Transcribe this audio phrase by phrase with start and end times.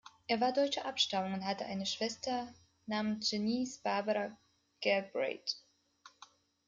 [0.25, 2.51] Er war deutscher Abstammung und hatte eine Schwester
[2.87, 4.35] namens Janice Barbara
[4.81, 5.57] Galbraith.